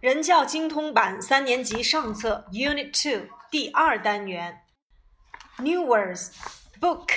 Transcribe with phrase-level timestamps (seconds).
[0.00, 4.60] 人教精通版三年级上册 Unit Two 第二单元。
[5.58, 6.32] New words:
[6.80, 7.08] book,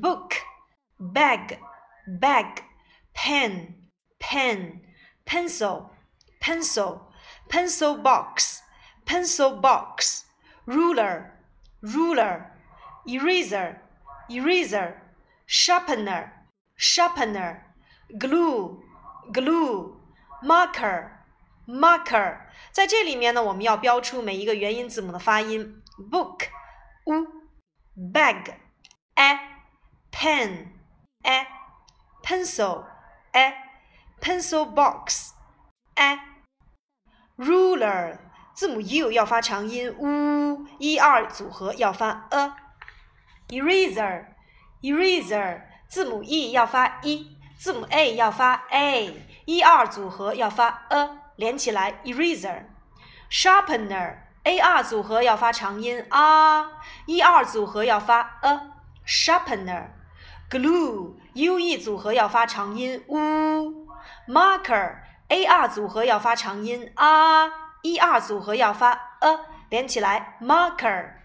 [0.00, 0.32] book,
[0.98, 1.58] bag,
[2.20, 2.62] bag,
[3.14, 3.74] pen,
[4.18, 4.80] pen,
[5.24, 5.90] pencil,
[6.40, 7.00] pencil,
[7.48, 8.60] pencil box,
[9.06, 10.24] pencil box,
[10.66, 11.32] ruler,
[11.80, 12.50] ruler,
[13.06, 13.80] eraser,
[14.28, 14.94] eraser,
[15.46, 16.30] sharpener,
[16.76, 17.62] sharpener,
[18.18, 18.82] glue,
[19.32, 19.96] glue,
[20.42, 21.17] marker,
[21.68, 22.38] marker。
[22.72, 26.48] 在这里面呢，我们要标出每一个元音字母的发音：book
[27.04, 27.26] u
[28.12, 28.54] bag
[29.14, 29.38] a
[30.10, 30.68] pen
[31.22, 31.46] a
[32.22, 32.84] pencil
[33.32, 33.54] a
[34.20, 35.30] pencil box
[35.94, 36.18] a
[37.36, 38.18] ruler
[38.54, 42.54] 字母 u 要发长音 u，一二组合要发 a
[43.48, 44.26] eraser
[44.82, 52.63] eraser 字母 e 要发 e，字母 a 要发 a，一二组合要发 a， 连起来 eraser
[53.31, 56.69] sharpener a r 组合要发长音啊
[57.05, 58.59] ，，e r 组合要发 a
[59.05, 59.87] sharpener
[60.49, 63.87] glue u e 组合要发长音 u
[64.27, 64.97] marker
[65.29, 67.47] a r 组合要发长音啊
[67.83, 71.19] ，，e r 组合要发 a 连起来 marker。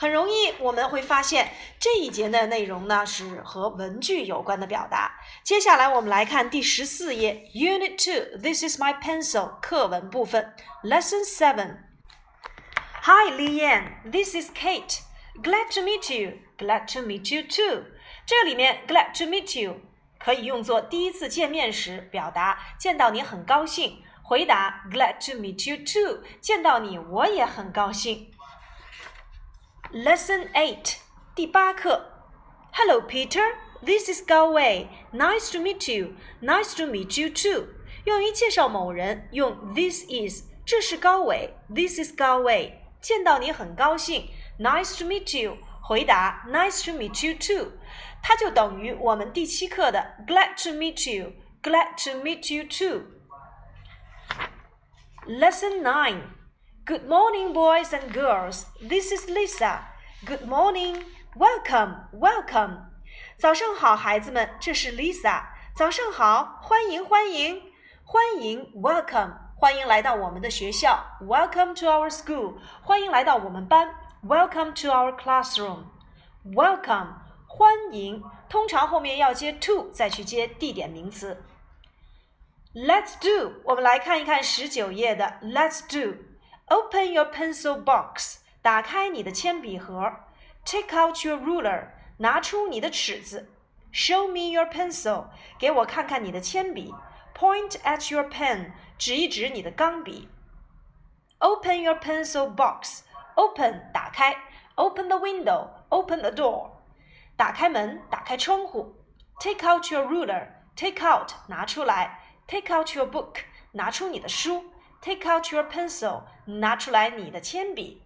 [0.00, 5.20] 很容易我们会发现这一节的内容呢是和文具有关的表达。
[5.44, 11.80] 接下来我们来看第十四页，Unit Two This is my pencil 课文部分，Lesson Seven。
[13.02, 14.10] Hi, Lian.
[14.10, 15.00] This is Kate.
[15.42, 16.38] Glad to meet you.
[16.56, 17.84] Glad to meet you too.
[18.24, 19.82] 这里面 glad to meet you
[20.18, 24.02] 可以用作第一次见面时表达见到你很高兴。
[24.22, 28.30] 回答 glad to meet you too，见到你我也很高兴。
[29.92, 30.98] Lesson Eight
[31.34, 32.06] 第八课。
[32.72, 33.56] Hello, Peter.
[33.82, 34.86] This is Gao Wei.
[35.12, 36.14] Nice to meet you.
[36.40, 37.66] Nice to meet you too.
[38.04, 40.44] 用于介绍某人，用 this is。
[40.64, 41.56] 这是高伟。
[41.74, 42.84] This is 高伟。
[43.00, 44.30] 见到你很高兴。
[44.60, 45.58] Nice to meet you。
[45.82, 47.72] 回答 Nice to meet you too。
[48.22, 51.32] 它就等于我们第七课的 Glad to meet you。
[51.64, 53.06] Glad to meet you too。
[55.26, 56.20] Lesson Nine.
[56.89, 58.65] Good morning, boys and girls.
[58.79, 59.79] This is Lisa.
[60.25, 61.03] Good morning.
[61.35, 62.85] Welcome, welcome.
[63.37, 65.43] 早上好，孩子们，这是 Lisa。
[65.75, 67.61] 早上好，欢迎欢迎
[68.03, 77.15] 欢迎，Welcome，欢迎来到我们的学校，Welcome to our school，欢迎来到我们班，Welcome to our classroom。Welcome，
[77.47, 81.43] 欢迎，通常后面要接 to，再去接地点名词。
[82.73, 86.17] Let's do，我们来看一看十九页的 Let's do。
[86.69, 90.11] Open your pencil box，打开你的铅笔盒。
[90.65, 93.51] Take out your ruler，拿出你的尺子。
[93.93, 95.27] Show me your pencil，
[95.59, 96.93] 给我看看你的铅笔。
[97.37, 100.27] Point at your pen，指一指你的钢笔。
[101.39, 104.35] Open your pencil box，open 打开，
[104.75, 106.71] open the window，open the door，
[107.35, 108.95] 打开门，打开窗户。
[109.39, 113.35] Take out your ruler，take out 拿出来，take out your book
[113.73, 114.63] 拿出你的书
[115.01, 118.01] ，take out your pencil 拿出来你的铅笔。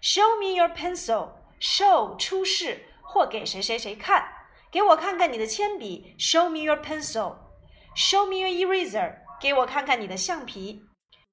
[0.00, 4.28] Show me your pencil，show 出示或给谁谁谁看，
[4.70, 6.14] 给我看看你的铅笔。
[6.18, 10.84] Show me your pencil。Show me your eraser，给我看看你的橡皮。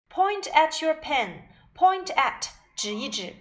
[0.10, 3.36] Point at your pen，point at 指一指。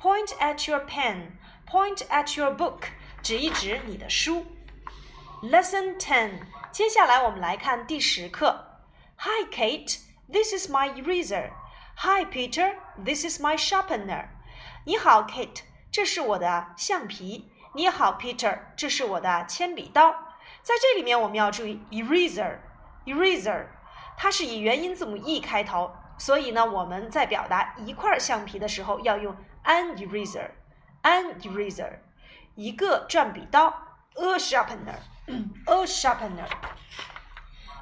[0.00, 2.82] Point at your pen，point at your book
[3.20, 4.46] 指一指你的书。
[5.42, 8.82] Lesson ten，接下来我们来看第十课。
[9.16, 9.50] Hi
[10.33, 11.51] This is my eraser。
[11.97, 14.29] Hi Peter，this is my sharpener。
[14.83, 15.61] 你好，Kate，
[15.91, 17.51] 这是我的橡皮。
[17.75, 20.09] 你好，Peter，这是我的铅笔刀。
[20.63, 23.67] 在这里面我们要注意 eraser，eraser，
[24.17, 31.99] 它是以元音字母 e 开头，所以呢，我们在表达一块橡皮的时候要用 an eraser，an eraser，
[32.55, 33.71] 一个转笔刀
[34.15, 36.47] ，a sharpener，a sharpener。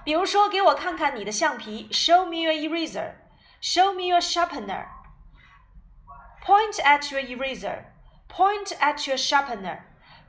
[0.04, 4.86] 比如说，给我看看你的橡皮，show me your eraser，show me your sharpener。
[6.44, 7.84] Point at your eraser.
[8.28, 9.82] Point at your sharpener.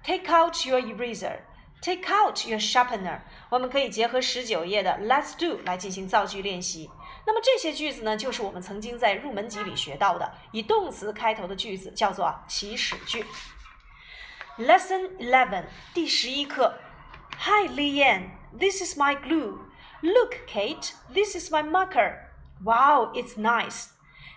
[0.04, 1.38] Take out your eraser.
[1.80, 3.20] Take out your sharpener.
[3.48, 6.90] 我们可以结合十九页的 Let's do 来进行造句练习。
[7.26, 13.24] 那么这些句子呢，就是我们曾经在入门级里学到的以动词开头的句子，叫做祈使句。
[14.58, 15.64] Lesson Eleven
[15.94, 16.74] 第十一课。
[17.44, 18.30] Hi, Li Yan.
[18.56, 19.58] This is my glue.
[20.00, 20.94] Look, Kate.
[21.12, 22.30] This is my marker.
[22.64, 23.88] Wow, it's nice.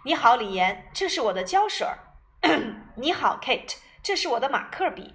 [0.04, 1.88] 你好，李岩，这是我的胶水。
[2.96, 5.14] 你好，Kate，这是我的马克笔。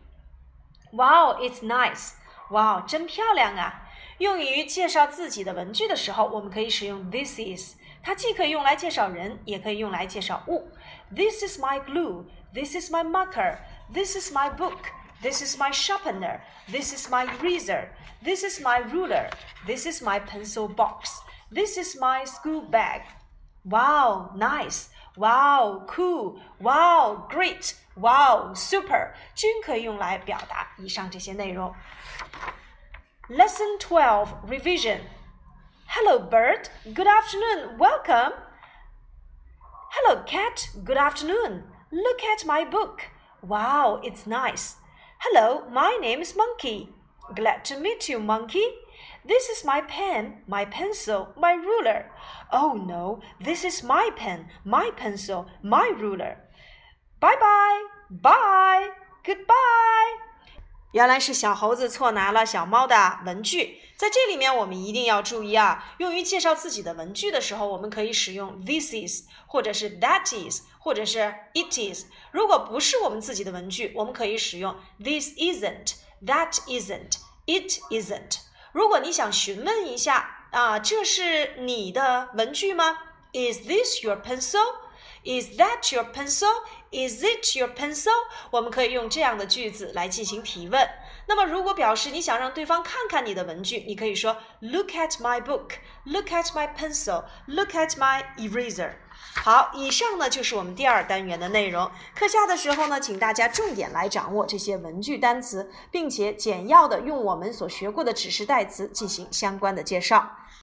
[0.92, 2.12] Wow, it's nice.
[2.50, 3.82] 哇，真漂亮啊！
[4.18, 10.70] 用于介绍自己的文具的时候，我们可以使用 this is，它既可以用来介绍人，也可以用来介绍物。
[11.12, 12.26] This is my glue.
[12.54, 13.58] This is my marker.
[13.92, 14.78] This is my book.
[15.21, 16.41] This is my sharpener.
[16.69, 17.89] This is my eraser.
[18.21, 19.29] This is my ruler.
[19.65, 21.21] This is my pencil box.
[21.51, 23.01] This is my school bag.
[23.63, 24.89] Wow, nice.
[25.17, 26.39] Wow, cool.
[26.59, 27.75] Wow, great.
[27.95, 29.13] Wow, super.
[29.33, 31.73] 均可以用来表达以上这些内容。
[33.29, 34.99] Lesson 12 Revision.
[35.87, 36.67] Hello, bird.
[36.83, 37.77] Good afternoon.
[37.77, 38.33] Welcome.
[39.91, 40.67] Hello, cat.
[40.83, 41.63] Good afternoon.
[41.91, 43.03] Look at my book.
[43.41, 44.75] Wow, it's nice.
[45.22, 46.88] Hello, my name is Monkey.
[47.36, 48.64] Glad to meet you, Monkey.
[49.22, 52.06] This is my pen, my pencil, my ruler.
[52.50, 56.38] Oh no, this is my pen, my pencil, my ruler.
[57.20, 58.88] Bye bye, bye,
[59.22, 60.29] goodbye.
[60.92, 72.06] 原来是小猴子错拿了小猫的文具，在这里面我们一定要注意啊，用于介绍自己的文具的时候，我们可以使用 this is，或者是 that is，或者是 it is。
[72.32, 78.38] 如果不是我们自己的文具，我们可以使用 this isn't，that isn't，it isn't。
[78.72, 82.98] 如果你想询问一下啊，这是你的文具吗
[83.32, 84.58] ？Is this your pencil？
[85.24, 86.48] Is that your pencil?
[86.90, 88.10] Is it your pencil?
[88.50, 90.88] 我们可以用这样的句子来进行提问。
[91.26, 95.74] 那么，如果表示你想让对方看看你的文具，你可以说 Look at my book.
[96.04, 97.24] Look at my pencil.
[97.46, 98.92] Look at my eraser.
[99.36, 101.88] 好，以上呢就是我们第二单元的内容。
[102.16, 110.36] 课下的时候呢，请大家重点来掌握这些文具单词，并且简要的用我们所学过的指示代词进行相关的介绍。